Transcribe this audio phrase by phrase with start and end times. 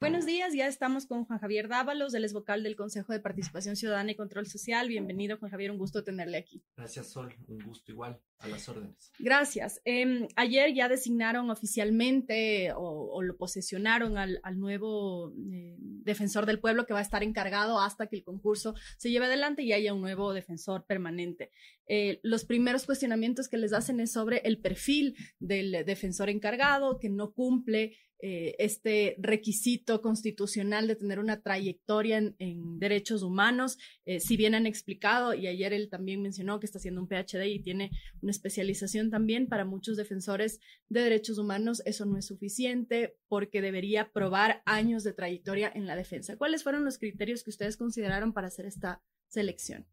[0.00, 3.76] Buenos días, ya estamos con Juan Javier Dávalos, él es vocal del Consejo de Participación
[3.76, 4.88] Ciudadana y Control Social.
[4.88, 6.62] Bienvenido, Juan Javier, un gusto tenerle aquí.
[6.74, 9.12] Gracias, Sol, un gusto igual, a las órdenes.
[9.18, 9.82] Gracias.
[9.84, 16.60] Eh, ayer ya designaron oficialmente o, o lo posesionaron al, al nuevo eh, defensor del
[16.60, 19.92] pueblo que va a estar encargado hasta que el concurso se lleve adelante y haya
[19.92, 21.50] un nuevo defensor permanente.
[21.86, 27.10] Eh, los primeros cuestionamientos que les hacen es sobre el perfil del defensor encargado, que
[27.10, 33.78] no cumple eh, este requisito constitucional de tener una trayectoria en, en derechos humanos.
[34.04, 37.46] Eh, si bien han explicado, y ayer él también mencionó que está haciendo un PhD
[37.46, 37.90] y tiene
[38.20, 44.12] una especialización también para muchos defensores de derechos humanos, eso no es suficiente porque debería
[44.12, 46.36] probar años de trayectoria en la defensa.
[46.36, 49.86] ¿Cuáles fueron los criterios que ustedes consideraron para hacer esta selección?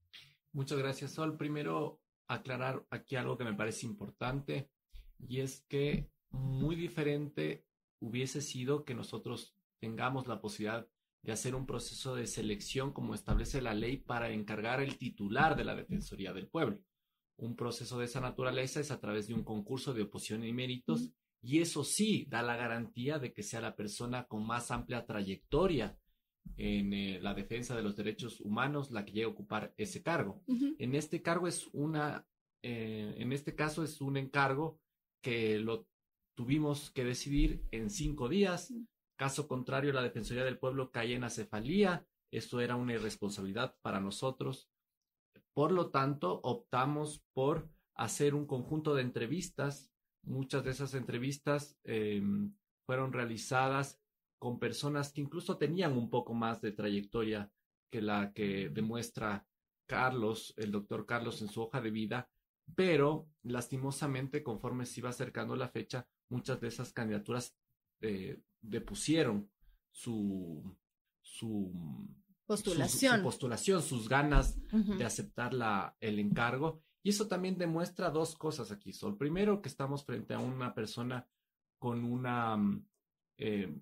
[0.52, 1.38] Muchas gracias, Sol.
[1.38, 4.70] Primero, aclarar aquí algo que me parece importante
[5.28, 7.67] y es que muy diferente
[8.00, 10.88] hubiese sido que nosotros tengamos la posibilidad
[11.24, 15.66] de hacer un proceso de selección como establece la ley para encargar el titular de
[15.66, 16.80] la Defensoría del Pueblo.
[17.38, 21.12] Un proceso de esa naturaleza es a través de un concurso de oposición y méritos
[21.42, 25.98] y eso sí da la garantía de que sea la persona con más amplia trayectoria
[26.56, 30.42] en eh, la defensa de los derechos humanos la que llegue a ocupar ese cargo.
[30.48, 30.76] Uh -huh.
[30.80, 32.26] En este cargo es una,
[32.64, 34.80] eh, en este caso es un encargo
[35.22, 35.88] que lo
[36.38, 38.72] tuvimos que decidir en cinco días.
[39.18, 42.06] Caso contrario, la Defensoría del Pueblo cae en acefalía.
[42.32, 44.70] Esto era una irresponsabilidad para nosotros.
[45.56, 49.92] Por lo tanto, optamos por hacer un conjunto de entrevistas.
[50.22, 52.22] Muchas de esas entrevistas eh,
[52.86, 54.00] fueron realizadas
[54.38, 57.52] con personas que incluso tenían un poco más de trayectoria
[57.90, 59.48] que la que demuestra
[59.88, 62.30] Carlos, el doctor Carlos en su hoja de vida,
[62.76, 67.56] pero lastimosamente conforme se iba acercando la fecha, muchas de esas candidaturas
[68.02, 69.50] eh, depusieron
[69.92, 70.76] su,
[71.22, 71.72] su
[72.46, 73.14] postulación.
[73.14, 74.98] Su, su, postulación, sus ganas uh -huh.
[74.98, 76.82] de aceptar la, el encargo.
[77.04, 79.18] Y eso también demuestra dos cosas aquí, Sol.
[79.18, 81.28] Primero, que estamos frente a una persona
[81.80, 82.58] con una
[83.38, 83.74] eh,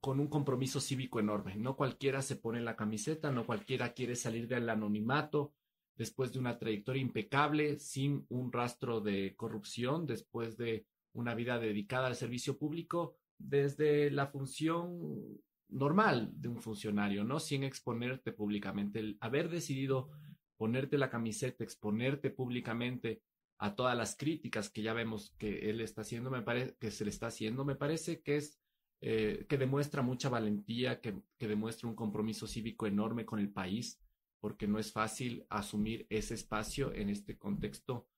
[0.00, 1.56] con un compromiso cívico enorme.
[1.56, 5.52] No cualquiera se pone la camiseta, no cualquiera quiere salir del anonimato
[5.96, 12.06] después de una trayectoria impecable, sin un rastro de corrupción, después de una vida dedicada
[12.06, 17.40] al servicio público, desde la función normal de un funcionario, ¿no?
[17.40, 19.00] Sin exponerte públicamente.
[19.00, 20.10] El haber decidido
[20.56, 23.22] ponerte la camiseta, exponerte públicamente
[23.58, 27.04] a todas las críticas que ya vemos que él está haciendo, me parece que se
[27.04, 28.60] le está haciendo, me parece que es
[29.00, 34.00] eh, que demuestra mucha valentía, que, que, demuestra un compromiso cívico enorme con el país,
[34.40, 38.08] porque no es fácil asumir ese espacio en este contexto,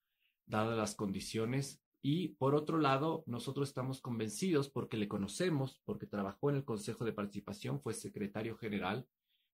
[0.46, 1.82] dadas las condiciones.
[2.08, 7.04] Y por otro lado, nosotros estamos convencidos, porque le conocemos, porque trabajó en el Consejo
[7.04, 9.08] de Participación, fue secretario general,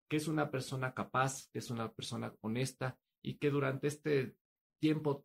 [0.06, 4.36] que es una persona capaz, que es una persona honesta y que durante este
[4.78, 5.24] tiempo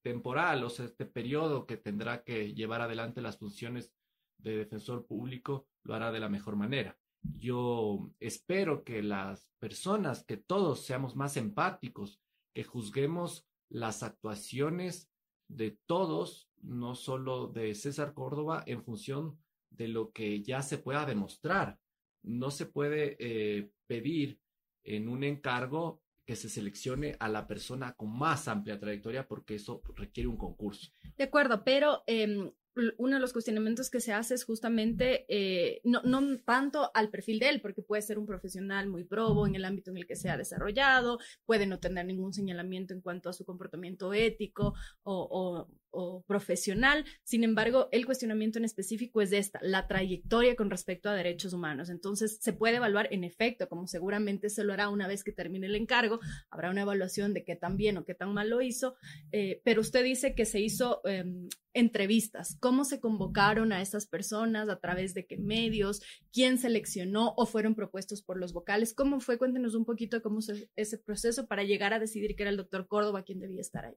[0.00, 3.92] temporal, o sea, este periodo que tendrá que llevar adelante las funciones
[4.38, 6.96] de defensor público lo hará de la mejor manera.
[7.20, 12.22] Yo espero que las personas, que todos seamos más empáticos,
[12.54, 15.10] que juzguemos las actuaciones
[15.48, 19.38] de todos, no solo de César Córdoba, en función
[19.70, 21.78] de lo que ya se pueda demostrar.
[22.22, 24.40] No se puede eh, pedir
[24.84, 29.82] en un encargo que se seleccione a la persona con más amplia trayectoria porque eso
[29.94, 30.90] requiere un concurso.
[31.16, 32.52] De acuerdo, pero eh,
[32.98, 37.38] uno de los cuestionamientos que se hace es justamente eh, no, no, tanto al perfil
[37.38, 40.16] de él, porque puede ser un profesional muy probo en el ámbito en el que
[40.16, 44.74] se ha desarrollado, puede no tener ningún señalamiento en cuanto a su comportamiento ético
[45.04, 47.04] o, o, o profesional.
[47.24, 51.52] Sin embargo, el cuestionamiento en específico es de esta, la trayectoria con respecto a derechos
[51.52, 51.88] humanos.
[51.88, 55.66] Entonces, se puede evaluar en efecto, como seguramente se lo hará una vez que termine
[55.66, 56.20] el encargo,
[56.50, 58.96] habrá una evaluación de qué tan bien o qué tan mal lo hizo,
[59.32, 61.24] eh, pero usted dice que se hizo eh,
[61.72, 62.56] entrevistas.
[62.60, 64.68] ¿Cómo se convocaron a estas personas?
[64.68, 66.02] ¿A través de qué medios?
[66.32, 68.94] ¿Quién seleccionó o fueron propuestos por los vocales?
[68.94, 69.38] ¿Cómo fue?
[69.38, 72.86] Cuéntenos un poquito cómo fue ese proceso para llegar a decidir que era el doctor
[72.86, 73.96] Córdoba quien debía estar ahí.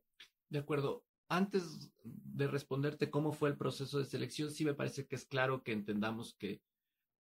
[0.50, 1.04] De acuerdo.
[1.30, 5.64] Antes de responderte cómo fue el proceso de selección, sí me parece que es claro
[5.64, 6.62] que entendamos que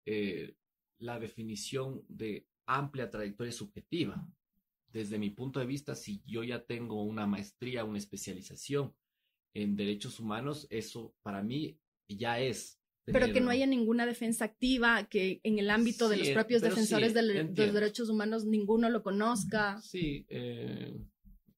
[0.05, 0.55] eh,
[0.97, 4.27] la definición de amplia trayectoria es subjetiva.
[4.91, 8.93] Desde mi punto de vista, si yo ya tengo una maestría, una especialización,
[9.53, 11.77] en derechos humanos, eso para mí
[12.07, 12.79] ya es.
[13.05, 13.21] Tener...
[13.21, 16.61] Pero que no haya ninguna defensa activa, que en el ámbito sí, de los propios
[16.61, 19.79] defensores sí, de, de, los derechos humanos ninguno lo conozca.
[19.81, 20.99] Sí, eh,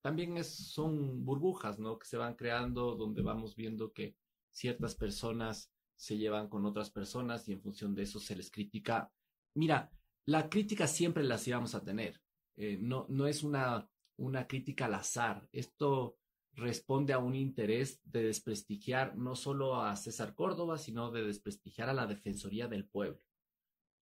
[0.02, 1.98] también son burbujas, ¿no?
[2.00, 4.16] Que se van creando donde vamos viendo que
[4.50, 9.12] ciertas personas se llevan con otras personas y en función de eso se les critica.
[9.54, 9.92] Mira,
[10.26, 12.22] la crítica siempre las íbamos a tener.
[12.58, 13.88] Eh, no, no es una,
[14.18, 15.48] una crítica al azar.
[15.52, 16.18] Esto
[16.54, 21.94] responde a un interés de desprestigiar no solo a César Córdoba, sino de desprestigiar a
[21.94, 23.24] la Defensoría del Pueblo.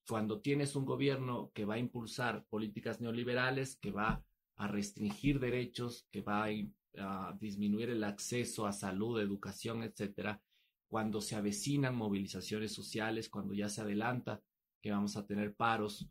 [0.08, 4.24] Cuando tienes un gobierno que va a impulsar políticas neoliberales, que va
[4.60, 10.42] a restringir derechos, que va a, disminuir el acceso a salud, educación, etcétera,
[10.88, 14.42] cuando se avecinan movilizaciones sociales, cuando ya se adelanta
[14.82, 16.10] que vamos a tener paros,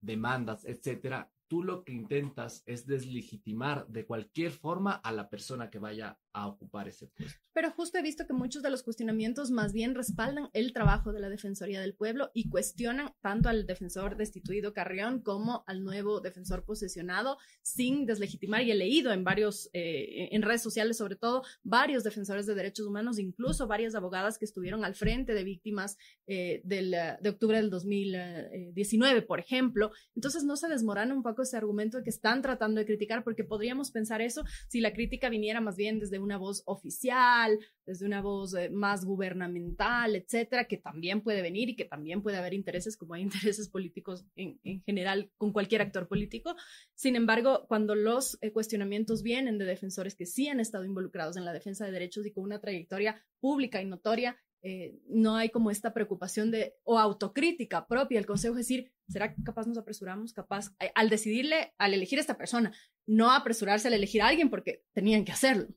[0.00, 5.78] demandas, etcétera, tú lo que intentas es deslegitimar de cualquier forma a la persona que
[5.78, 7.40] vaya a ocupar ese puesto.
[7.54, 11.20] Pero justo he visto que muchos de los cuestionamientos más bien respaldan el trabajo de
[11.20, 16.66] la Defensoría del Pueblo y cuestionan tanto al defensor destituido Carrión como al nuevo defensor
[16.66, 18.62] posesionado sin deslegitimar.
[18.62, 22.86] Y he leído en varios, eh, en redes sociales sobre todo, varios defensores de derechos
[22.86, 25.96] humanos, incluso varias abogadas que estuvieron al frente de víctimas
[26.26, 29.90] eh, del, de octubre del 2019, por ejemplo.
[30.14, 33.44] Entonces no se desmorana un poco ese argumento de que están tratando de criticar porque
[33.44, 38.20] podríamos pensar eso si la crítica viniera más bien desde una voz oficial, desde una
[38.20, 42.96] voz eh, más gubernamental, etcétera, que también puede venir y que también puede haber intereses,
[42.96, 46.54] como hay intereses políticos en, general con cualquier actor político.
[46.94, 51.44] Sin embargo, cuando los eh, cuestionamientos vienen de defensores que sí han estado involucrados en
[51.44, 54.36] la defensa de derechos y con una trayectoria pública y notoria,
[54.68, 58.18] eh, no hay como esta preocupación de o autocrítica propia.
[58.18, 60.32] El consejo es decir, ¿será capaz nos apresuramos?
[60.32, 62.72] Capaz, al decidirle, al elegir a esta persona,
[63.06, 65.68] no apresurarse al elegir a alguien porque tenían que hacerlo.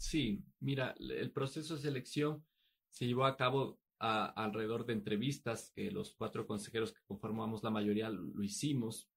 [0.00, 2.42] Sí, mira, el proceso de selección
[2.88, 8.08] se llevó a cabo alrededor de entrevistas que los cuatro consejeros que conformamos la mayoría
[8.08, 9.10] lo, hicimos.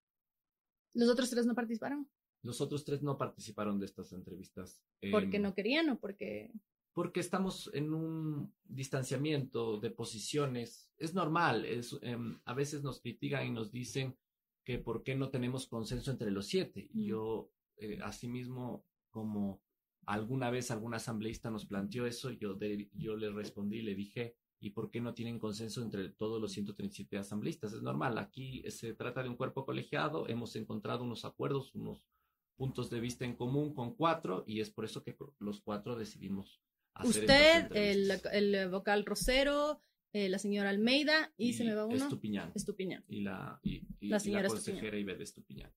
[0.94, 2.10] ¿Los otros tres no participaron?
[2.42, 4.84] Los otros tres no participaron de estas entrevistas.
[5.10, 6.52] ¿Porque em, no querían o porque...?
[6.92, 10.92] Porque estamos en un distanciamiento de posiciones.
[10.98, 14.18] Es normal, es, em, a veces nos critican y nos dicen
[14.66, 16.90] que por qué no tenemos consenso entre los siete.
[16.92, 17.04] Mm.
[17.04, 19.64] yo, eh, asimismo, como
[20.06, 22.58] alguna vez algún asambleísta nos planteó eso, yo,
[22.94, 26.52] yo le respondí y le dije, ¿y por qué no tienen consenso entre todos los
[26.54, 27.74] 137 asambleístas?
[27.74, 32.06] Es normal, aquí se trata de un cuerpo colegiado, hemos encontrado unos acuerdos, unos
[32.56, 36.62] puntos de vista en común con cuatro y es por eso que los cuatro decidimos
[36.94, 39.82] hacer Usted, el, el, vocal Rosero,
[40.14, 41.96] eh, la señora Almeida y, se me va uno.
[41.96, 42.52] Estupiñán.
[42.56, 43.04] Estupiñán.
[43.08, 45.74] Y la, y, la, señora consejera Ivette Estupiñán.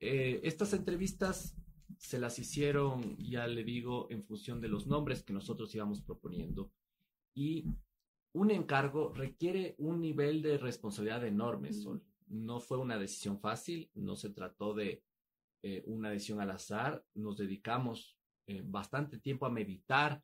[0.00, 1.54] Eh, estas entrevistas
[1.98, 6.72] se las hicieron, ya le digo, en función de los nombres que nosotros íbamos proponiendo.
[7.34, 7.66] Y
[8.32, 12.04] un encargo requiere un nivel de responsabilidad enorme, Sol.
[12.26, 15.04] No fue una decisión fácil, no se trató de
[15.62, 17.04] eh, una decisión al azar.
[17.14, 20.22] Nos dedicamos eh, bastante tiempo a meditar,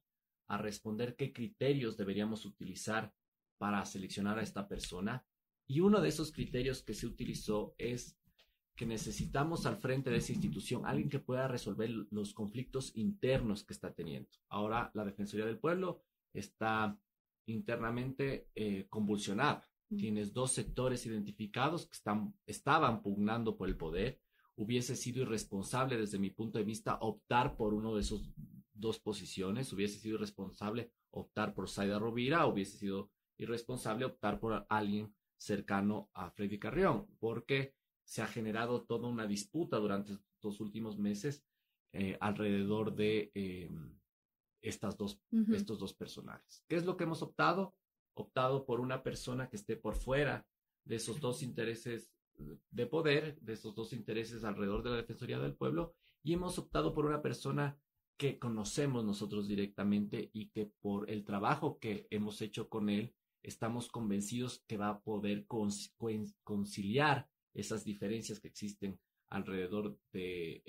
[0.49, 3.15] a responder qué criterios deberíamos utilizar
[3.59, 5.25] para seleccionar a esta persona.
[5.69, 8.19] Y uno de esos criterios que se utilizó es
[8.76, 13.75] que necesitamos al frente de esa institución alguien que pueda resolver los conflictos internos que
[13.75, 14.31] está teniendo.
[14.49, 16.02] Ahora la Defensoría del Pueblo
[16.32, 16.99] está
[17.46, 19.69] internamente eh, convulsionada.
[19.88, 24.20] Tienes dos sectores identificados que están, estaban pugnando por el poder.
[24.55, 28.31] Hubiese sido irresponsable desde mi punto de vista optar por uno de esos
[28.73, 29.73] dos posiciones.
[29.73, 32.46] Hubiese sido irresponsable optar por Saida Rovira.
[32.46, 37.75] Hubiese sido irresponsable optar por alguien cercano a Freddy Carrión, porque
[38.11, 41.45] se ha generado toda una disputa durante estos últimos meses
[41.93, 43.71] eh, alrededor de eh,
[44.61, 46.64] estas dos, estos dos personajes.
[46.67, 47.76] ¿Qué es lo que hemos optado?
[48.14, 50.45] Optado por una persona que esté por fuera
[50.85, 55.55] de esos dos intereses de poder, de esos dos intereses alrededor de la Defensoría del
[55.55, 57.79] Pueblo, y hemos optado por una persona
[58.17, 63.14] que conocemos nosotros directamente y que por el trabajo que hemos hecho con él,
[63.45, 70.62] estamos convencidos que va a poder conciliar esas diferencias que existen alrededor de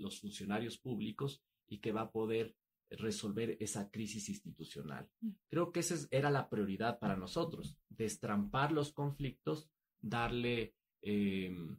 [0.00, 2.54] los funcionarios públicos y que va a poder
[2.90, 5.08] resolver esa crisis institucional.
[5.20, 5.30] Mm.
[5.48, 9.70] Creo que esa era la prioridad para nosotros, destrampar los conflictos,
[10.00, 11.78] darle em,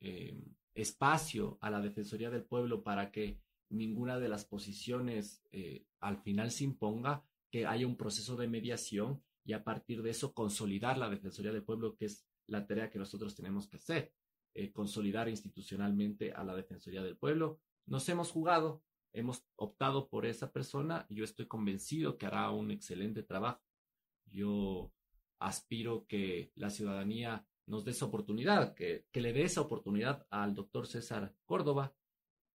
[0.00, 0.42] em,
[0.74, 6.50] espacio a la Defensoría del Pueblo para que ninguna de las posiciones eh, al final
[6.50, 11.08] se imponga, que haya un proceso de mediación y a partir de eso consolidar la
[11.08, 14.12] Defensoría del Pueblo, que es la tarea que nosotros tenemos que hacer,
[14.54, 17.60] eh, consolidar institucionalmente a la Defensoría del Pueblo.
[17.86, 22.70] Nos hemos jugado, hemos optado por esa persona y yo estoy convencido que hará un
[22.70, 23.62] excelente trabajo.
[24.26, 24.92] Yo
[25.38, 30.54] aspiro que la ciudadanía nos dé esa oportunidad, que, que le dé esa oportunidad al
[30.54, 31.94] doctor César Córdoba,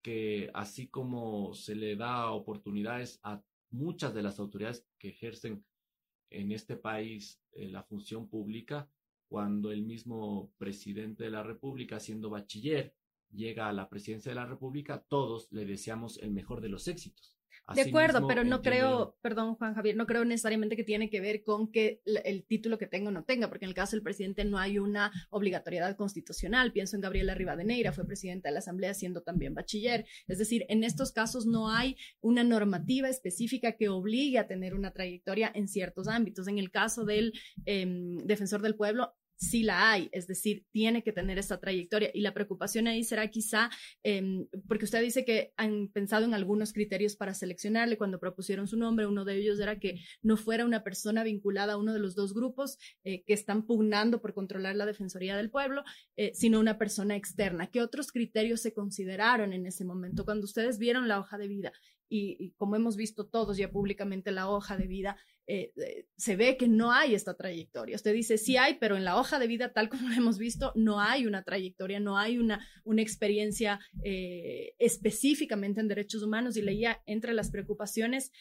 [0.01, 5.63] que así como se le da oportunidades a muchas de las autoridades que ejercen
[6.29, 8.89] en este país eh, la función pública
[9.31, 12.93] cuando el mismo presidente de la República, siendo bachiller,
[13.31, 17.41] llega a la presidencia de la República, todos le deseamos el mejor de los éxitos
[17.75, 21.43] de acuerdo, pero no creo, perdón Juan Javier, no creo necesariamente que tiene que ver
[21.43, 24.45] con que el título que tenga o no tenga, porque en el caso del presidente
[24.45, 26.71] no hay una obligatoriedad constitucional.
[26.71, 30.05] Pienso en Gabriela Rivadeneira, fue presidenta de la Asamblea siendo también bachiller.
[30.27, 34.91] Es decir, en estos casos no hay una normativa específica que obligue a tener una
[34.91, 36.47] trayectoria en ciertos ámbitos.
[36.47, 37.33] En el caso del
[37.65, 42.11] em, defensor del pueblo, sí la hay, es decir, tiene que tener esta trayectoria.
[42.13, 43.71] Y la preocupación ahí será quizá,
[44.03, 48.77] em, porque usted dice que han pensado en algunos criterios para seleccionarle cuando propusieron su
[48.77, 52.13] nombre, uno de ellos era que no fuera una persona vinculada a uno de los
[52.13, 55.83] dos grupos eh, que están pugnando por controlar la Defensoría del Pueblo,
[56.17, 57.67] eh, sino una persona externa.
[57.67, 60.23] ¿Qué otros criterios se consideraron en ese momento?
[60.23, 61.73] Cuando ustedes vieron la hoja de vida
[62.13, 65.15] y, como hemos visto todos ya públicamente la hoja de vida,
[65.47, 67.95] eh, eh, se ve que no hay esta trayectoria.
[67.95, 70.73] Usted dice, sí hay, pero en la hoja de vida, tal como lo hemos visto,
[70.75, 76.57] no hay una trayectoria, no hay una, una experiencia eh, específicamente en derechos humanos.
[76.57, 78.31] Y leía entre las preocupaciones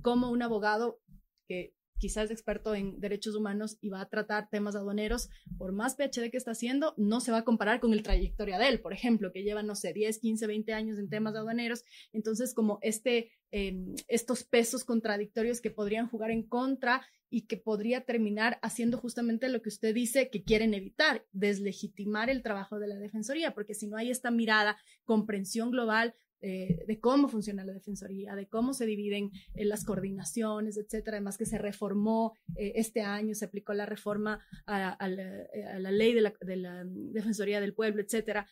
[0.00, 1.00] como un abogado
[1.46, 6.30] que quizás experto en derechos humanos y va a tratar temas aduaneros, por más PhD
[6.30, 9.32] que está haciendo, no se va a comparar con el trayectoria de él, por ejemplo,
[9.32, 11.84] que lleva, no sé, 10, 15, 20 años en temas aduaneros.
[12.12, 18.02] Entonces, como este, em, estos pesos contradictorios que podrían jugar en contra y que podría
[18.02, 22.96] terminar haciendo justamente lo que usted dice que quieren evitar, deslegitimar el trabajo de la
[22.96, 28.36] Defensoría, porque si no hay esta mirada, comprensión global, eh, de cómo funciona la Defensoría,
[28.36, 31.16] de cómo se dividen eh, las coordinaciones, etcétera.
[31.16, 36.20] Además que se reformó eh, este año, se aplicó la reforma a, la, ley de
[36.20, 38.46] la, Defensoría del Pueblo, etcétera.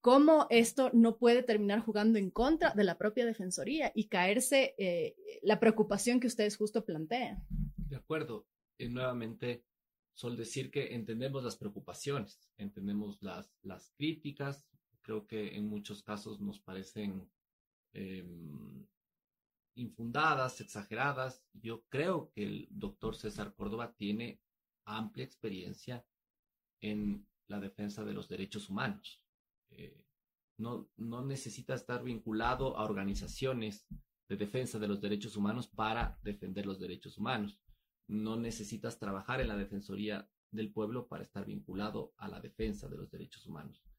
[0.00, 4.74] Cómo esto no puede terminar jugando en contra de la propia Defensoría y caerse
[5.42, 7.44] la preocupación que ustedes justo plantean.
[7.76, 8.46] De acuerdo.
[8.78, 9.62] Y nuevamente,
[10.14, 14.64] sol decir que entendemos las preocupaciones, entendemos las, las críticas,
[15.02, 17.30] creo que en muchos casos nos parecen
[17.92, 18.86] em,
[19.74, 21.44] infundadas, exageradas.
[21.52, 24.40] Yo creo que el doctor César Córdoba tiene
[24.84, 26.04] amplia experiencia
[26.80, 29.22] en la defensa de los derechos humanos.
[29.70, 30.06] Eh,
[30.58, 33.86] no, no necesita estar vinculado a organizaciones
[34.28, 37.60] de defensa de los derechos humanos para defender los derechos humanos.
[38.06, 42.96] No necesitas trabajar en la Defensoría del Pueblo para estar vinculado a la defensa de
[42.96, 43.89] los derechos humanos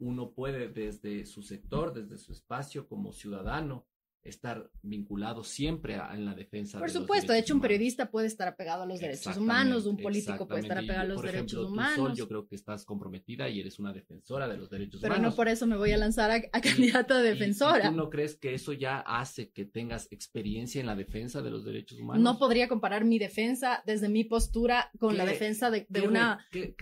[0.00, 3.86] uno puede desde su sector, desde su espacio como ciudadano,
[4.22, 8.82] estar vinculado siempre en la defensa Por supuesto, de hecho un periodista puede estar apegado
[8.82, 12.18] a los derechos humanos, un político puede estar apegado a los derechos humanos.
[12.18, 15.16] yo creo que estás comprometida y eres una defensora de los derechos humanos.
[15.18, 17.88] Pero no por eso me voy a lanzar a, candidata a defensora.
[17.88, 21.64] ¿Tú no crees que eso ya hace que tengas experiencia en la defensa de los
[21.64, 22.22] derechos humanos?
[22.22, 26.46] No podría comparar mi defensa desde mi postura con la defensa de, una...
[26.50, 26.74] ¿qué,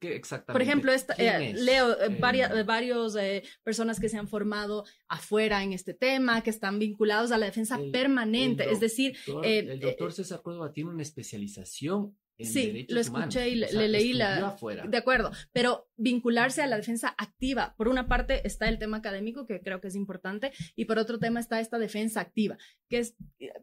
[0.00, 0.52] exactamente?
[0.52, 3.16] Por ejemplo, esta, eh, leo eh, varias, eh, varios
[3.62, 7.78] personas que se han formado afuera en este tema que están vinculados a la defensa
[7.92, 8.70] permanente.
[8.70, 13.88] es decir, eh, el doctor César Córdoba tiene una especialización sí, lo escuché y le,
[13.88, 14.56] leí la...
[14.88, 17.74] De acuerdo, pero vincularse a la defensa activa.
[17.76, 21.18] Por una parte está el tema académico, que creo que es importante, y por otro
[21.18, 22.56] tema está esta defensa activa,
[22.88, 23.16] que es,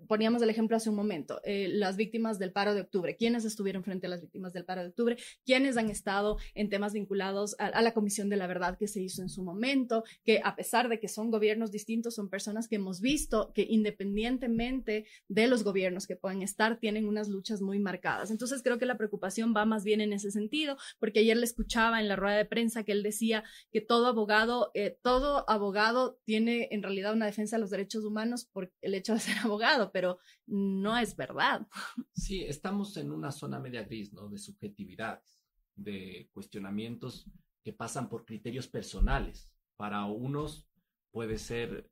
[0.08, 3.16] poníamos el ejemplo hace un momento, eh, las víctimas del paro de octubre.
[3.16, 5.18] ¿Quiénes estuvieron frente a las víctimas del paro de octubre?
[5.46, 9.24] ¿Quiénes han estado en temas vinculados a, la Comisión de la Verdad que se hizo
[9.24, 10.04] en su momento?
[10.24, 15.06] Que a pesar de que son gobiernos distintos, son personas que hemos visto que independientemente
[15.28, 18.30] de los gobiernos que puedan estar, tienen unas luchas muy marcadas.
[18.30, 22.02] Entonces, creo que la preocupación va más bien en ese sentido, porque ayer le escuchaba
[22.02, 26.68] en la rueda de prensa que él decía que todo abogado, eh, todo abogado tiene
[26.72, 30.20] en realidad una defensa de los derechos humanos por el hecho de ser abogado, pero
[30.46, 31.66] no es verdad.
[32.14, 34.28] Sí, estamos en una zona media gris, ¿no?
[34.28, 35.40] De subjetividades,
[35.76, 37.26] de cuestionamientos
[37.64, 39.50] que pasan por criterios personales.
[39.78, 40.68] Para unos
[41.12, 41.90] puede ser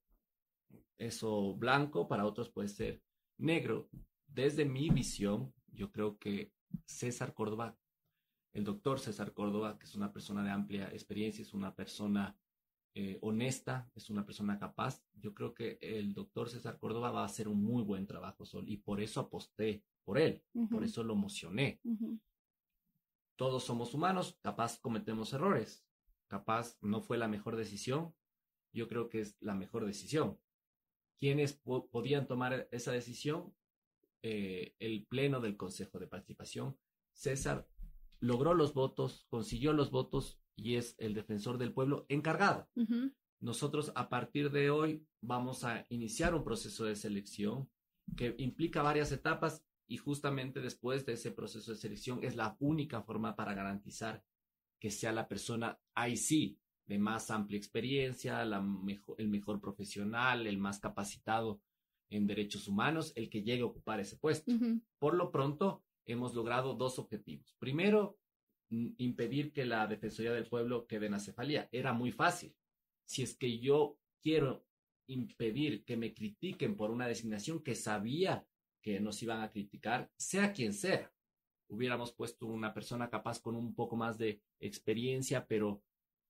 [0.98, 3.02] eso blanco, para otros puede ser
[3.38, 3.90] negro.
[4.28, 6.52] Desde mi visión, yo creo que
[6.86, 7.78] César Córdoba,
[8.54, 12.38] el doctor César Córdoba, que es una persona de amplia experiencia, es una persona
[12.94, 15.04] eh, honesta, es una persona capaz.
[15.14, 18.70] Yo creo que el doctor César Córdoba va a hacer un muy buen trabajo, Sol,
[18.70, 20.42] y por eso aposté por él,
[20.72, 21.82] por eso lo emocioné.
[23.36, 25.86] Todos somos humanos, capaz cometemos errores,
[26.28, 28.16] capaz no fue la mejor decisión,
[28.72, 30.40] yo creo que es la mejor decisión.
[31.20, 31.54] ¿Quiénes
[31.92, 33.54] podían tomar esa decisión?
[34.28, 36.76] Eh, el pleno del Consejo de Participación,
[37.14, 37.68] César
[38.20, 42.68] logró los votos, consiguió los votos y es el defensor del pueblo encargado.
[43.40, 47.70] Nosotros a partir de hoy vamos a iniciar un proceso de selección
[48.18, 53.04] que implica varias etapas y justamente después de ese proceso de selección es la única
[53.04, 54.24] forma para garantizar
[54.80, 60.48] que sea la persona, ahí sí, de más amplia experiencia, la mejor, el mejor profesional,
[60.48, 61.62] el más capacitado
[62.10, 64.52] en derechos humanos, el que llegue a ocupar ese puesto.
[65.00, 67.56] Por lo pronto, hemos logrado dos objetivos.
[67.60, 68.18] Primero,
[68.70, 71.70] impedir que la Defensoría del Pueblo quede en acefalía.
[71.72, 72.56] Era muy fácil.
[73.06, 74.66] Si es que yo quiero
[75.08, 78.46] impedir que me critiquen por una designación que sabía
[78.82, 81.12] que nos iban a criticar, sea quien sea,
[81.68, 85.84] hubiéramos puesto una persona capaz con un poco más de experiencia, pero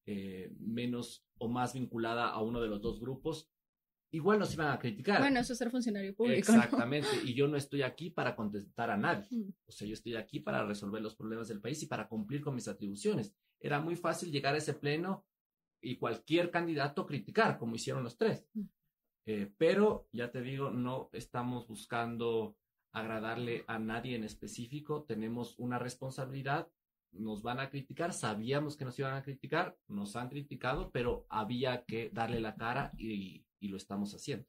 [0.05, 3.49] eh, menos o más vinculada a uno de los dos grupos,
[4.15, 5.19] igual nos iban a criticar.
[5.19, 6.39] Bueno, eso es ser funcionario público.
[6.39, 9.27] Exactamente, y yo no estoy aquí para contestar a nadie.
[9.29, 9.49] Mm.
[9.67, 12.55] O sea, yo estoy aquí para resolver los problemas del país y para cumplir con
[12.55, 13.33] mis atribuciones.
[13.59, 15.25] Era muy fácil llegar a ese pleno
[15.81, 18.45] y cualquier candidato criticar, como hicieron los tres.
[18.53, 18.63] Mm.
[19.27, 22.57] Eh, pero, ya te digo, no estamos buscando
[22.91, 26.69] agradarle a nadie en específico, tenemos una responsabilidad,
[27.11, 31.83] nos van a criticar, sabíamos que nos iban a criticar, nos han criticado, pero había
[31.85, 34.47] que darle la cara y, y lo estamos haciendo.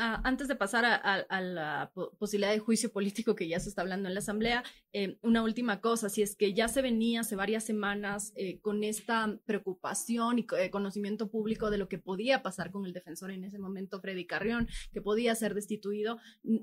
[0.00, 4.06] Ah, antes de pasar a, la posibilidad de juicio político que ya se está hablando
[4.06, 4.62] en la Asamblea,
[4.92, 8.84] eh, una última cosa, si es que ya se venía hace varias semanas eh, con
[8.84, 13.42] esta preocupación y eh, conocimiento público de lo que podía pasar con el defensor en
[13.42, 16.18] ese momento, Freddy Carrión, que podía ser destituido,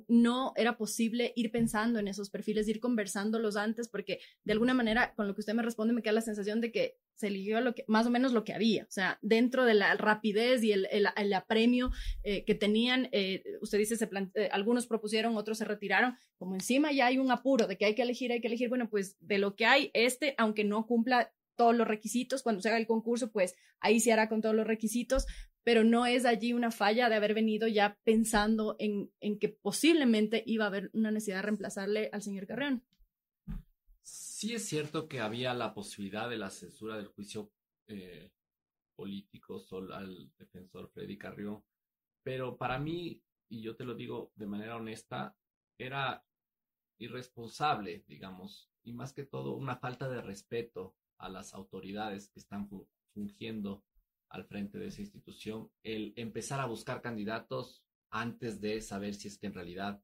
[0.08, 5.14] no era posible ir pensando en esos perfiles, ir conversándolos antes, porque de alguna manera,
[5.14, 7.74] con lo que usted me responde, me queda la sensación de que se eligió lo
[7.74, 10.88] que, más o menos lo que había, o sea, dentro de la rapidez y el,
[10.92, 11.92] el, apremio
[12.24, 17.08] que tenían eh, usted dice, se eh, algunos propusieron, otros se retiraron, como encima ya
[17.08, 19.56] hay un apuro de que hay que elegir, hay que elegir, bueno, pues de lo
[19.56, 23.56] que hay, este, aunque no cumpla todos los requisitos, cuando se haga el concurso, pues
[23.80, 25.26] ahí se hará con todos los requisitos,
[25.64, 30.44] pero no es allí una falla de haber venido ya pensando en, en que posiblemente
[30.46, 32.84] iba a haber una necesidad de reemplazarle al señor Carreón.
[34.38, 37.54] Sí es cierto que había la posibilidad de la censura del juicio
[37.88, 38.34] eh,
[38.94, 39.64] político
[39.94, 41.64] al defensor Freddy Carrión,
[42.22, 45.38] pero para mí y yo te lo digo de manera honesta,
[45.80, 46.22] era
[47.00, 52.68] irresponsable, digamos, y más que todo una falta de respeto a las autoridades que están
[53.14, 53.86] fungiendo
[54.28, 59.38] al frente de esa institución, el empezar a buscar candidatos antes de saber si es
[59.38, 60.04] que en realidad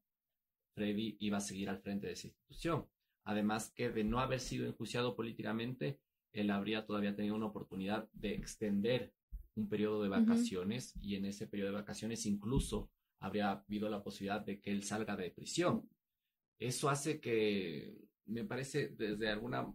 [0.74, 2.88] Freddy iba a seguir al frente de esa institución.
[3.24, 6.00] Además que de no haber sido enjuiciado políticamente,
[6.32, 9.12] él habría todavía tenido una oportunidad de extender
[9.54, 14.40] un periodo de vacaciones y en ese periodo de vacaciones incluso habría habido la posibilidad
[14.40, 15.88] de que él salga de prisión.
[16.58, 19.72] Eso hace que, me parece, desde alguna,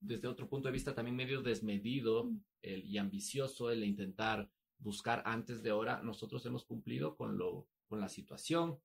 [0.00, 2.30] desde otro punto de vista también medio desmedido
[2.62, 6.02] el, y ambicioso el intentar buscar antes de hora.
[6.02, 8.78] Nosotros hemos cumplido con lo, con la situación,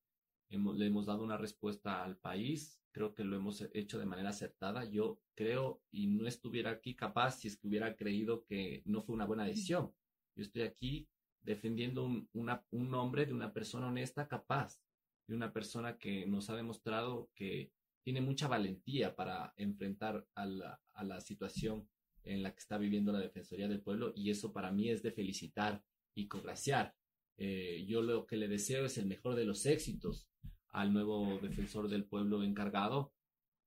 [0.49, 4.29] hemos, le hemos dado una respuesta al país, creo que lo hemos hecho de manera
[4.29, 4.85] acertada.
[4.85, 9.15] Yo creo y no estuviera aquí capaz si es que hubiera creído que no fue
[9.15, 9.93] una buena decisión.
[10.35, 11.07] Yo estoy aquí
[11.41, 14.79] defendiendo un, un nombre de una persona honesta, capaz,
[15.27, 17.71] de una persona que nos ha demostrado que
[18.03, 21.87] tiene mucha valentía para enfrentar a la, a la situación
[22.23, 25.11] en la que está viviendo la Defensoría del Pueblo y eso para mí es de
[25.11, 26.95] felicitar y congraciar.
[27.37, 30.27] Eh, yo lo que le deseo es el mejor de los éxitos
[30.71, 33.13] al nuevo defensor del pueblo encargado,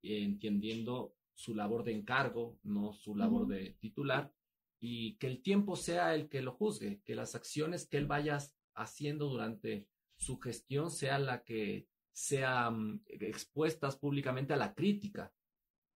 [0.01, 4.33] entendiendo su labor de encargo, no su labor de titular,
[4.79, 8.39] y que el tiempo sea el que lo juzgue, que las acciones que él vaya
[8.73, 9.87] haciendo durante
[10.17, 15.33] su gestión sea la que sean expuestas públicamente a la crítica.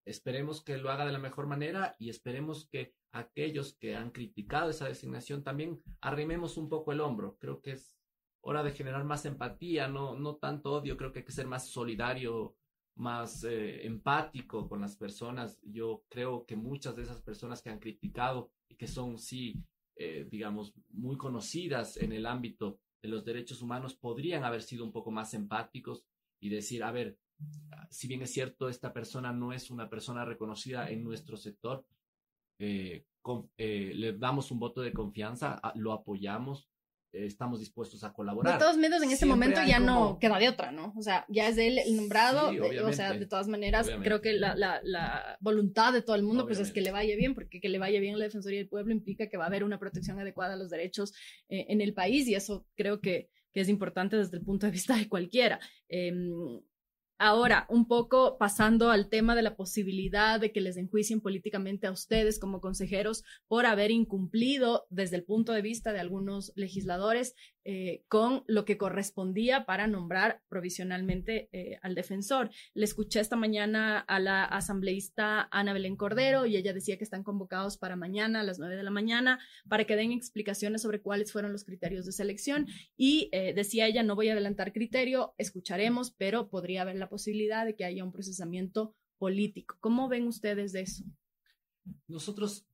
[0.05, 4.71] Esperemos que lo haga de la mejor manera y esperemos que aquellos que han criticado
[4.71, 7.37] esa designación también arrimemos un poco el hombro.
[7.39, 7.98] Creo que es
[8.41, 11.69] hora de generar más empatía, no, no tanto odio, creo que hay que ser más
[11.69, 12.57] solidario
[12.99, 15.61] más eh, empático con las personas.
[15.63, 19.55] Yo creo que muchas de esas personas que han criticado y que son, sí,
[19.97, 24.93] eh, digamos, muy conocidas en el ámbito de los derechos humanos, podrían haber sido un
[24.93, 26.05] poco más empáticos
[26.41, 27.17] y decir, a ver,
[27.89, 31.87] si bien es cierto, esta persona no es una persona reconocida en nuestro sector,
[32.59, 33.05] eh,
[33.57, 36.69] le damos un voto de confianza, lo apoyamos,
[37.13, 38.55] estamos dispuestos a colaborar.
[38.55, 40.93] De todos modos, en este momento ya no queda de otra, ¿no?
[40.97, 42.51] O sea, ya es él el nombrado,
[42.85, 46.47] o sea, de todas maneras, creo que la, la, la, voluntad de todo el mundo,
[46.47, 48.93] pues es que le vaya bien, porque que le vaya bien la Defensoría del Pueblo
[48.93, 51.13] implica que va a haber una protección adecuada a los derechos
[51.49, 54.73] eh, en el país y eso creo que, que, es importante desde el punto de
[54.73, 55.59] vista de cualquiera.
[55.89, 56.13] Eh,
[57.21, 61.91] Ahora, un poco pasando al tema de la posibilidad de que les enjuicien políticamente a
[61.91, 67.35] ustedes como consejeros por haber incumplido desde el punto de vista de algunos legisladores
[67.71, 72.49] eh, con lo que correspondía para nombrar provisionalmente eh, al defensor.
[72.73, 77.23] Le escuché esta mañana a la asambleísta Ana Belén Cordero y ella decía que están
[77.23, 81.31] convocados para mañana a las nueve de la mañana para que den explicaciones sobre cuáles
[81.31, 86.11] fueron los criterios de selección y eh, decía ella, no voy a adelantar criterio, escucharemos,
[86.13, 89.77] pero podría haber la posibilidad de que haya un procesamiento político.
[89.81, 91.05] ¿Cómo ven ustedes de eso?
[92.07, 92.68] Nosotros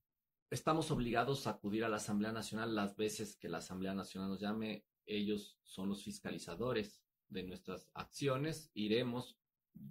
[0.55, 4.41] estamos obligados a acudir a la Asamblea Nacional las veces que la Asamblea Nacional nos
[4.41, 4.85] llame.
[5.05, 8.71] Ellos son los fiscalizadores de nuestras acciones.
[8.73, 9.37] Iremos,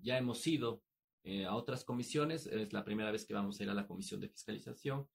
[0.01, 0.81] ya hemos ido
[1.23, 2.47] eh, a otras comisiones.
[2.47, 5.07] Es la primera vez que vamos a ir a la comisión de fiscalización.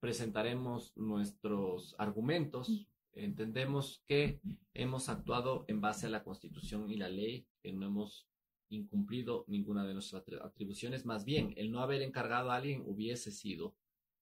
[0.00, 2.86] Presentaremos nuestros argumentos.
[3.14, 4.42] Entendemos que
[4.74, 8.28] hemos actuado en base a la Constitución y la ley, que no hemos
[8.68, 11.06] incumplido ninguna de nuestras atribuciones.
[11.06, 13.74] Más bien, el no haber encargado a alguien hubiese sido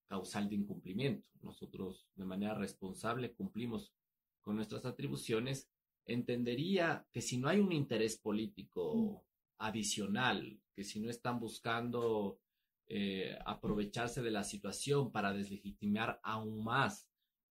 [0.07, 1.27] causal de incumplimiento.
[1.41, 3.93] Nosotros de manera responsable cumplimos
[4.41, 5.69] con nuestras atribuciones.
[6.05, 9.25] Entendería que si no hay un interés político
[9.57, 12.39] adicional, que si no están buscando
[12.87, 17.07] eh, aprovecharse de la situación para deslegitimar aún más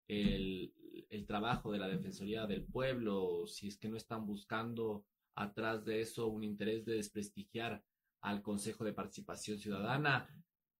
[0.08, 0.74] el,
[1.08, 6.02] el, trabajo de la Defensoría del Pueblo, si es que no están buscando atrás de
[6.02, 7.82] eso un interés de desprestigiar
[8.20, 10.28] al Consejo de Participación Ciudadana,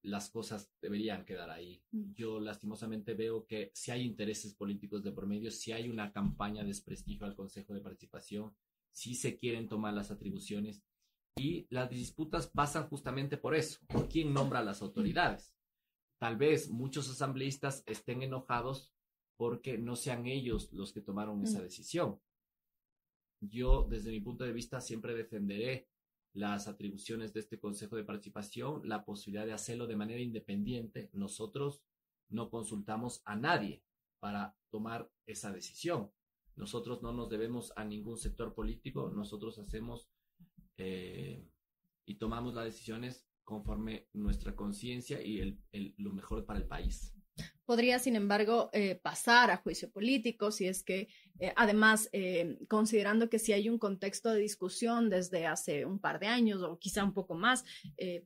[0.03, 1.83] las cosas deberían quedar ahí.
[1.93, 2.13] Mm.
[2.13, 6.63] Yo lastimosamente veo que si hay intereses políticos de por medio, si hay una campaña
[6.63, 8.55] de desprestigio al Consejo de Participación,
[8.91, 10.83] si se quieren tomar las atribuciones
[11.37, 15.55] y las disputas pasan justamente por eso, por quién nombra a las autoridades.
[16.21, 18.93] Tal vez muchos asambleístas estén enojados
[19.37, 21.63] porque no sean ellos los que tomaron esa mm.
[21.63, 22.21] decisión.
[23.41, 25.89] Yo, desde mi punto de vista, siempre defenderé
[26.35, 31.11] las atribuciones de este Consejo de Participación, la posibilidad de hacerlo de manera independiente.
[31.13, 31.83] Nosotros
[32.29, 33.83] no consultamos a nadie
[34.21, 36.11] para tomar esa decisión.
[36.57, 40.09] Nosotros no nos debemos a ningún sector político, nosotros hacemos
[40.77, 41.47] eh,
[42.07, 45.59] y tomamos las decisiones conforme nuestra conciencia y
[45.97, 47.15] lo mejor para el país
[47.65, 53.29] podría, sin embargo, eh, pasar a juicio político si es que, eh, además, eh, considerando
[53.29, 57.05] que si hay un contexto de discusión desde hace un par de años o quizá
[57.05, 57.65] un poco más,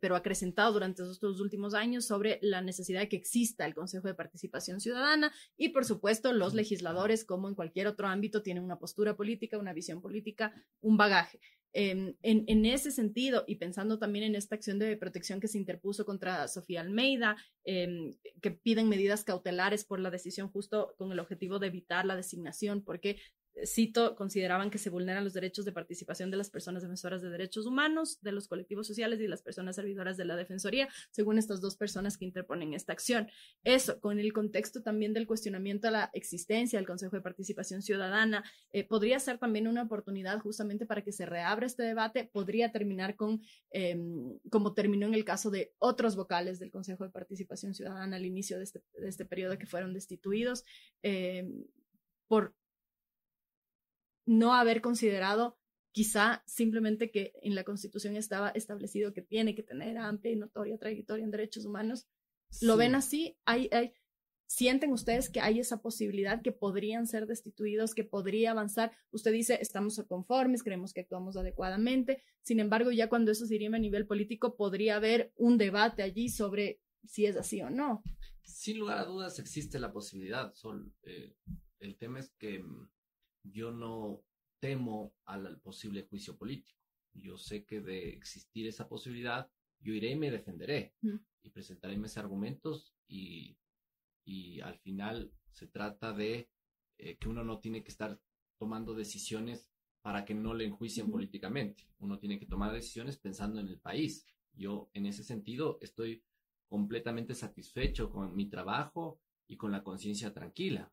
[0.00, 4.14] pero acrecentado durante estos últimos años sobre la necesidad de que exista el Consejo de
[4.14, 9.16] Participación Ciudadana y, por supuesto, los legisladores, como en cualquier otro ámbito, tienen una postura
[9.16, 11.40] política, una visión política, un bagaje.
[11.72, 16.06] Em, en, ese sentido, y pensando también en esta acción de protección que se interpuso
[16.06, 21.58] contra Sofía Almeida, em, que piden medidas cautelares por la decisión justo con el objetivo
[21.58, 23.20] de evitar la designación, porque
[23.64, 27.66] cito, consideraban que se vulneran los derechos de participación de las personas defensoras de derechos
[27.66, 31.76] humanos, de los colectivos sociales y las personas servidoras de la Defensoría, según estas dos
[31.76, 33.28] personas que interponen esta acción.
[33.64, 38.44] Eso, con el contexto también del cuestionamiento a la existencia del Consejo de Participación Ciudadana,
[38.72, 43.16] eh, podría ser también una oportunidad justamente para que se reabra este debate, podría terminar
[43.16, 48.16] con, em, como terminó en el caso de otros vocales del Consejo de Participación Ciudadana
[48.16, 50.64] al inicio de este, de este periodo que fueron destituidos.
[51.02, 51.64] Em,
[52.28, 52.54] por
[54.26, 55.56] no haber considerado
[55.92, 60.76] quizá simplemente que en la Constitución estaba establecido que tiene que tener amplia y notoria
[60.76, 62.06] trayectoria en derechos humanos.
[62.60, 63.38] ¿Lo ven así?
[63.46, 63.70] ¿Hay,
[64.46, 68.92] ¿Sienten ustedes que hay esa posibilidad que podrían ser destituidos, que podría avanzar?
[69.10, 72.22] Usted dice, estamos conformes, creemos que actuamos adecuadamente.
[72.42, 76.28] Sin embargo, ya cuando eso se iría a nivel político, podría haber un debate allí
[76.28, 78.02] sobre si es así o no.
[78.42, 80.52] Sin lugar a dudas existe la posibilidad.
[80.52, 80.92] Sol.
[81.02, 81.34] Eh,
[81.80, 82.88] el tema es que mm,
[83.50, 84.22] yo no
[84.60, 86.78] temo al, posible juicio político.
[87.14, 90.94] Yo sé que de existir esa posibilidad, yo iré y me defenderé
[91.42, 93.56] y presentaré mis argumentos y,
[94.24, 96.50] y, al final se trata de
[96.98, 98.20] eh, que uno no tiene que estar
[98.58, 99.70] tomando decisiones
[100.02, 101.88] para que no le enjuicien políticamente.
[101.98, 104.26] Uno tiene que tomar decisiones pensando en el país.
[104.52, 106.22] Yo en ese sentido estoy
[106.68, 110.92] completamente satisfecho con mi trabajo y con la conciencia tranquila.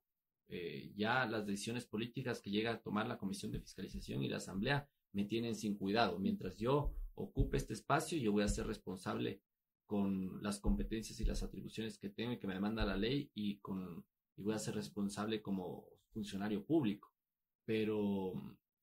[0.55, 4.37] Eh, ya las decisiones políticas que llega a tomar la Comisión de Fiscalización y la
[4.37, 6.19] Asamblea me tienen sin cuidado.
[6.19, 9.41] Mientras yo ocupe este espacio, yo voy a ser responsable
[9.87, 13.57] con las competencias y las atribuciones que tengo y que me demanda la ley y,
[13.61, 17.11] con, y voy a ser responsable como funcionario público.
[17.65, 18.33] Pero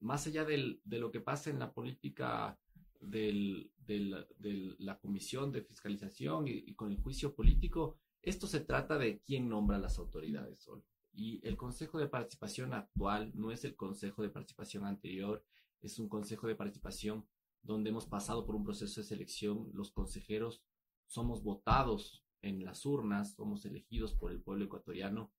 [0.00, 2.58] más allá del, de lo que pasa en la política
[3.00, 9.20] de la Comisión de Fiscalización y, y, con el juicio político, esto se trata de
[9.20, 10.82] quién nombra las autoridades solo.
[11.12, 15.44] Y el Consejo de Participación actual no es el Consejo de Participación anterior,
[15.82, 17.26] es un Consejo de Participación
[17.62, 19.70] donde hemos pasado por un proceso de selección.
[19.72, 20.62] Los consejeros
[21.06, 25.32] somos votados en las urnas, somos elegidos por el pueblo ecuatoriano.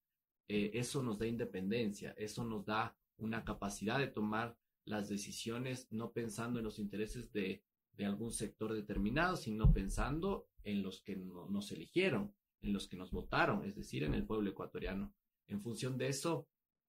[0.48, 6.12] Eh, eso nos da independencia, eso nos da una capacidad de tomar las decisiones no
[6.12, 7.62] pensando en los intereses de,
[8.04, 13.64] algún sector determinado, sino pensando en los que nos eligieron, en los que nos votaron,
[13.64, 15.14] es decir, en el pueblo ecuatoriano.
[15.52, 16.48] En función de eso,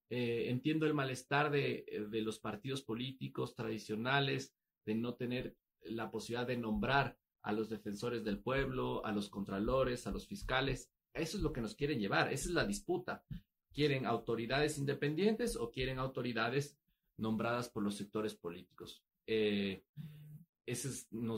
[0.10, 6.48] eh, entiendo el malestar de, de, los partidos políticos tradicionales, de no tener la posibilidad
[6.48, 10.90] de nombrar a los defensores del pueblo, a los contralores, a los fiscales.
[11.14, 13.26] Eso es lo que nos quieren llevar, esa es la disputa.
[13.74, 16.78] ¿Quieren autoridades independientes o quieren autoridades
[17.18, 19.04] nombradas por los sectores políticos?
[19.28, 19.84] Eh,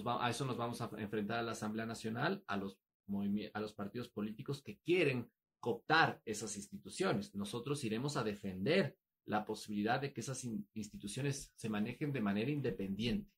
[0.05, 4.61] va, a eso nos vamos a enfrentar a la Asamblea Nacional, a los partidos políticos
[4.61, 5.31] que quieren
[5.65, 7.33] cooptar esas instituciones.
[7.33, 10.43] Nosotros iremos a defender la posibilidad de que esas
[10.75, 13.33] instituciones se manejen de manera independiente.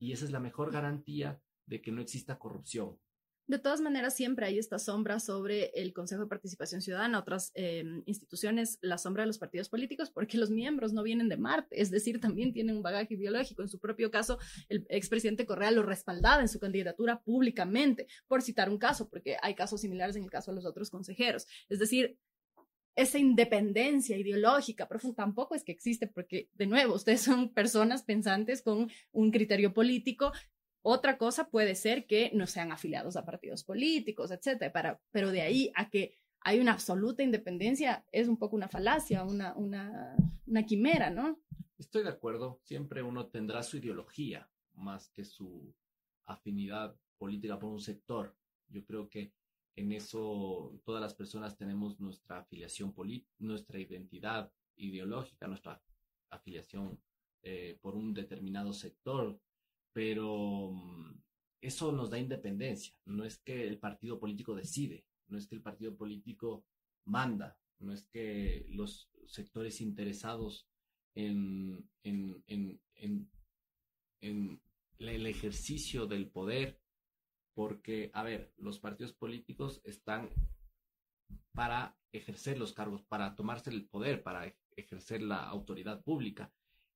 [0.00, 2.98] Y esa es la mejor garantía de que no exista corrupción.
[3.46, 8.02] De todas maneras, siempre hay esta sombra sobre el Consejo de Participación Ciudadana, otras em,
[8.06, 11.90] instituciones, la sombra de los partidos políticos, porque los miembros no vienen de Marte, es
[11.90, 13.60] decir, también tienen un bagaje biológico.
[13.60, 14.38] En su propio caso,
[14.70, 19.54] el expresidente Correa lo respaldaba en su candidatura públicamente, por citar un caso, porque hay
[19.54, 21.46] casos similares en el caso de los otros consejeros.
[21.68, 22.16] Es decir,
[22.96, 28.62] esa independencia ideológica profunda tampoco es que existe, porque, de nuevo, ustedes son personas pensantes
[28.62, 30.32] con un criterio político
[30.86, 35.72] otra cosa puede ser que no sean afiliados a partidos políticos, etcétera, pero de ahí
[35.74, 39.54] a que hay una absoluta independencia es un poco una falacia, una,
[40.66, 41.40] quimera, ¿no?
[41.78, 45.74] Estoy de acuerdo, siempre uno tendrá su ideología más que su
[46.26, 48.36] afinidad política por un sector.
[48.68, 49.32] Yo creo que
[49.76, 55.80] en eso todas las personas tenemos nuestra afiliación política, nuestra identidad ideológica, nuestra
[56.28, 57.00] afiliación
[57.42, 59.40] eh, por un determinado sector
[59.94, 61.22] pero mm,
[61.62, 62.94] eso nos da independencia.
[63.06, 66.66] No es que el partido político decide, no es que el partido político
[67.06, 70.68] manda, no es que los sectores interesados
[71.14, 72.80] en, en, en,
[74.20, 74.60] en,
[74.98, 76.80] el ejercicio del poder,
[77.54, 80.30] porque, a ver, los partidos políticos están
[81.52, 86.52] para ejercer los cargos, para tomarse el poder, para ejercer la autoridad pública.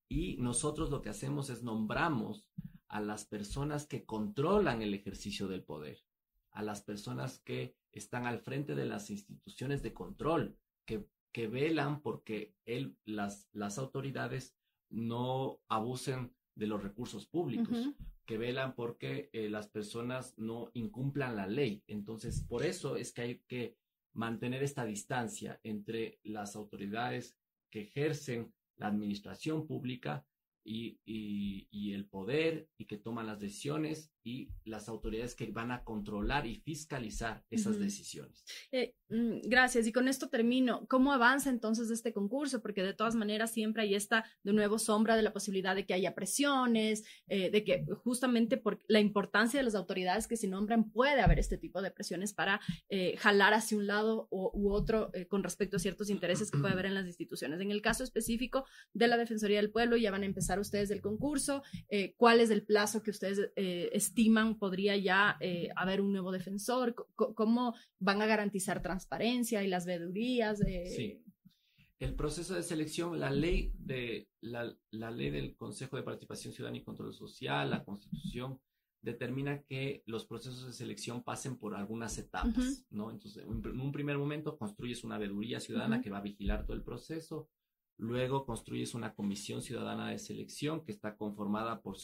[0.09, 2.49] Y nosotros lo que hacemos es nombramos
[2.89, 6.05] a las personas que controlan el ejercicio del poder,
[6.51, 12.01] a las personas que están al frente de las instituciones de control, que, que velan
[12.01, 14.57] porque él, las, las autoridades
[14.91, 17.91] no abusen de los recursos públicos,
[18.27, 21.85] que velan porque eh, las personas no incumplan la ley.
[21.87, 23.77] Entonces, por eso es que hay que
[24.13, 27.37] mantener esta distancia entre las autoridades
[27.71, 30.27] que ejercen la administración pública
[30.69, 30.99] y,
[31.71, 36.47] y, el poder y que toman las decisiones y las autoridades que van a controlar
[36.47, 38.45] y fiscalizar esas decisiones.
[38.71, 39.87] Eh, mm, gracias.
[39.87, 40.87] Y con esto termino.
[40.87, 42.61] ¿Cómo avanza entonces este concurso?
[42.61, 45.95] Porque de todas maneras siempre hay esta, de nuevo, sombra de la posibilidad de que
[45.95, 50.91] haya presiones, eh, de que justamente por la importancia de las autoridades que se nombran
[50.91, 55.43] puede haber este tipo de presiones para eh, jalar hacia un lado u otro con
[55.43, 57.61] respecto a ciertos intereses que puede haber en las instituciones.
[57.61, 61.01] En el caso específico de la Defensoría del Pueblo, ya van a empezar ustedes del
[61.01, 61.63] concurso.
[62.17, 66.95] ¿Cuál es el plazo que ustedes estiman podría ya eh, haber un nuevo defensor?
[67.15, 70.59] ¿Cómo van a garantizar transparencia y las veedurías?
[70.59, 71.23] Sí.
[71.99, 74.77] El proceso de selección, la ley, de, la,
[75.11, 78.61] ley del Consejo de Participación Ciudadana y Control Social, la Constitución,
[79.03, 83.11] determina que los procesos de selección pasen por algunas etapas, ¿no?
[83.11, 86.85] Entonces, en un primer momento construyes una veeduría ciudadana que va a vigilar todo el
[86.85, 87.49] proceso,
[87.99, 91.97] luego construyes una comisión ciudadana de selección que está conformada por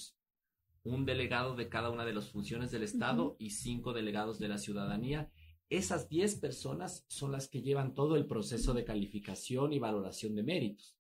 [0.83, 4.59] un delegado de cada una de las funciones del Estado y cinco delegados de la
[4.59, 5.31] ciudadanía.
[5.71, 10.43] Esas diez personas son las que llevan todo el proceso de calificación y valoración de
[10.43, 10.97] méritos.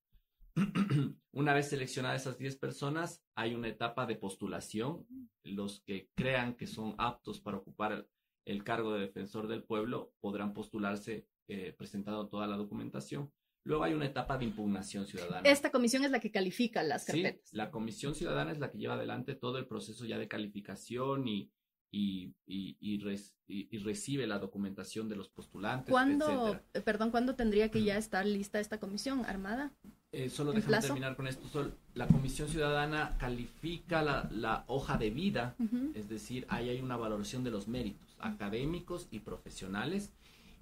[1.32, 5.06] una vez seleccionadas esas diez personas, hay una etapa de postulación.
[5.42, 8.08] Los que crean que son aptos para ocupar
[8.44, 13.30] el, cargo de defensor del pueblo podrán postularse eh, presentando toda la documentación.
[13.64, 15.48] Luego hay una etapa de impugnación ciudadana.
[15.48, 17.48] Esta comisión es la que califica las carpetas.
[17.48, 21.26] Sí, la comisión ciudadana es la que lleva adelante todo el proceso ya de calificación
[21.26, 21.50] y,
[21.90, 25.90] y, y, recibe la documentación de los postulantes.
[25.90, 29.72] ¿Cuándo, eh, perdón, cuándo tendría que ya estar lista esta comisión armada?
[30.12, 31.72] Eh, solo déjame terminar con esto.
[31.94, 35.56] la comisión ciudadana califica la, la hoja de vida,
[35.94, 40.12] es decir, ahí hay una valoración de los méritos académicos y profesionales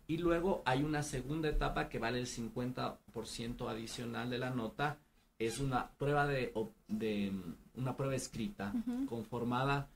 [0.07, 4.99] y luego hay una segunda etapa que vale el 50% adicional de la nota.
[5.39, 6.53] Es una prueba de,
[6.89, 7.33] de
[7.75, 8.73] una prueba escrita
[9.09, 9.89] conformada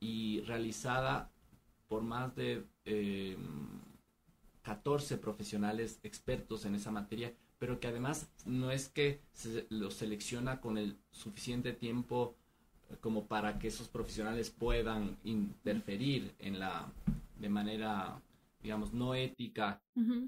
[0.00, 1.30] y realizada
[1.88, 2.66] por más de
[4.62, 9.92] 14 eh, profesionales expertos en esa materia pero que además no es que se lo
[9.92, 12.34] selecciona con el suficiente tiempo
[13.00, 16.90] como para que esos profesionales puedan interferir en la
[17.38, 18.20] de manera
[18.62, 19.82] digamos no ética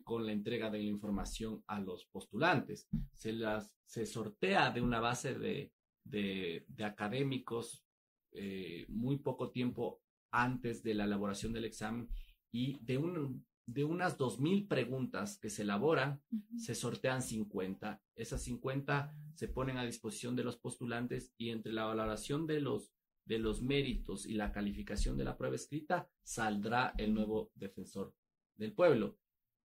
[0.05, 2.89] con la entrega de la información a los postulantes.
[3.13, 5.73] Se las se sortea de una base de,
[6.05, 7.85] de, académicos
[8.33, 10.01] eh, muy poco tiempo
[10.33, 12.09] antes de la elaboración del examen
[12.51, 16.21] y de un de unas 2.000 preguntas que se elaboran,
[16.59, 18.03] se sortean 50.
[18.15, 22.93] Esas 50 se ponen a disposición de los postulantes y entre la valoración de los,
[23.25, 28.15] de los méritos y la calificación de la prueba escrita saldrá el nuevo defensor
[28.57, 29.17] del pueblo.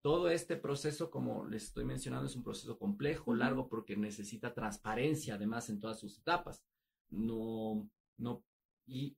[0.01, 5.35] Todo este proceso, como les estoy mencionando, es un proceso complejo, largo, porque necesita transparencia
[5.35, 6.63] además en todas sus etapas.
[7.09, 8.43] No, no,
[8.85, 9.17] y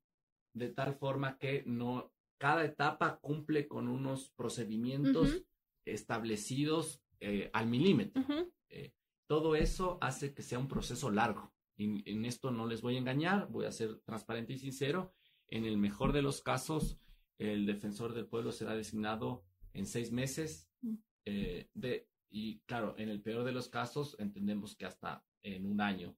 [0.54, 5.44] de tal forma que no cada etapa cumple con unos procedimientos
[5.86, 8.24] establecidos eh, al milímetro.
[8.70, 8.94] Eh,
[9.28, 11.54] todo eso hace que sea un proceso largo.
[11.78, 15.14] Y, en esto no les voy a engañar, voy a ser transparente y sincero.
[15.48, 16.98] En el mejor de los casos,
[17.38, 20.70] el defensor del pueblo será designado en seis meses.
[20.82, 20.96] Mm.
[21.26, 25.82] Eh, de, y claro, en el peor de los casos, entendemos que hasta en un
[25.82, 26.16] año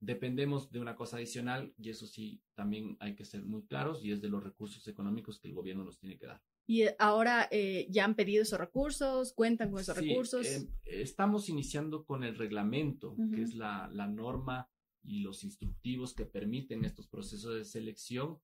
[0.00, 4.12] dependemos de una cosa adicional y eso sí, también hay que ser muy claros y
[4.12, 6.42] es de los recursos económicos que el gobierno nos tiene que dar.
[6.66, 10.46] Y eh, ahora eh, ya han pedido esos recursos, cuentan con esos recursos.
[10.46, 14.68] Eh, estamos iniciando con el reglamento, que es la, la, norma
[15.02, 18.38] y los instructivos que permiten estos procesos de selección.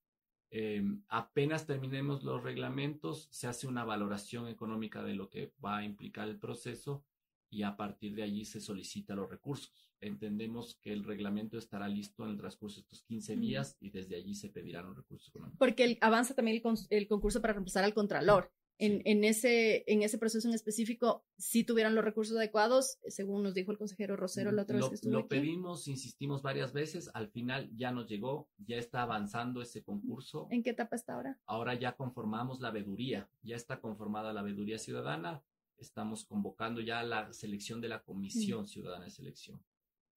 [1.08, 6.28] Apenas terminemos los reglamentos, se hace una valoración económica de lo que va a implicar
[6.28, 7.04] el proceso
[7.50, 12.24] y a partir de allí se solicita los recursos entendemos que el reglamento estará listo
[12.24, 15.58] en el transcurso de estos 15 días y desde allí se pedirán los recursos económicos.
[15.58, 18.52] Porque avanza también el, concurso para reemplazar al Contralor.
[18.78, 23.70] En, ese, en ese proceso en específico, si tuvieran los recursos adecuados, según nos dijo
[23.70, 27.70] el consejero Rosero la otra vez que estuvo Lo pedimos, insistimos varias veces, al final
[27.76, 30.48] ya nos llegó, ya está avanzando ese concurso.
[30.50, 31.38] ¿En qué etapa está ahora?
[31.46, 35.42] Ahora ya conformamos la veeduría, ya está conformada la veeduría ciudadana,
[35.78, 39.60] estamos convocando ya la selección de la Comisión Ciudadana de Selección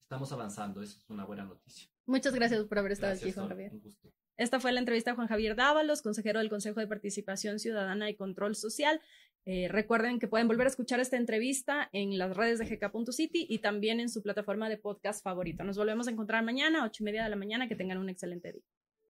[0.07, 1.89] estamos avanzando, eso es una buena noticia.
[2.05, 3.73] Muchas gracias por haber estado aquí, Juan Javier.
[3.73, 4.07] Un gusto.
[4.37, 8.15] Esta fue la entrevista a Juan Javier Dávalos, consejero del Consejo de Participación Ciudadana y
[8.15, 9.01] Control Social.
[9.45, 13.59] Eh, recuerden que pueden volver a escuchar esta entrevista en las redes de gk.city y
[13.59, 15.63] también en su plataforma de podcast favorito.
[15.63, 17.67] Nos volvemos a encontrar mañana, ocho y media de la mañana.
[17.67, 18.63] Que tengan un excelente día.